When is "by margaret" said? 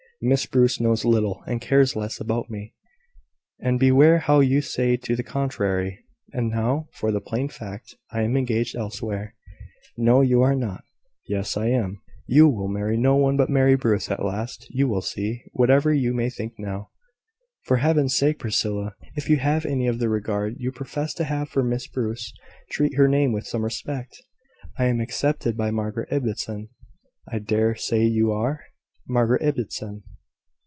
25.57-26.09